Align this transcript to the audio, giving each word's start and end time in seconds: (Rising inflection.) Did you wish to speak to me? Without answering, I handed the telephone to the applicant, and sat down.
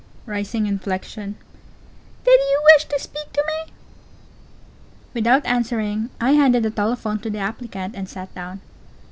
(Rising 0.25 0.65
inflection.) 0.65 1.35
Did 2.23 2.39
you 2.39 2.61
wish 2.73 2.85
to 2.85 2.99
speak 2.99 3.31
to 3.33 3.43
me? 3.45 3.71
Without 5.13 5.45
answering, 5.45 6.09
I 6.19 6.31
handed 6.31 6.63
the 6.63 6.71
telephone 6.71 7.19
to 7.19 7.29
the 7.29 7.37
applicant, 7.37 7.93
and 7.95 8.09
sat 8.09 8.33
down. 8.33 8.61